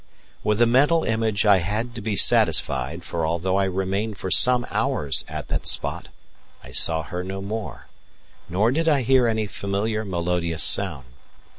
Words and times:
With 0.43 0.57
the 0.57 0.65
mental 0.65 1.03
image 1.03 1.45
I 1.45 1.57
had 1.57 1.93
to 1.93 2.01
be 2.01 2.15
satisfied, 2.15 3.03
for 3.03 3.23
although 3.23 3.57
I 3.57 3.65
remained 3.65 4.17
for 4.17 4.31
some 4.31 4.65
hours 4.71 5.23
at 5.27 5.47
that 5.49 5.67
spot, 5.67 6.07
I 6.63 6.71
saw 6.71 7.03
her 7.03 7.23
no 7.23 7.39
more, 7.39 7.85
nor 8.49 8.71
did 8.71 8.87
I 8.89 9.03
hear 9.03 9.27
any 9.27 9.45
familiar 9.45 10.03
melodious 10.03 10.63
sound. 10.63 11.05